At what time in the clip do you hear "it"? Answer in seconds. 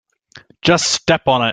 1.43-1.49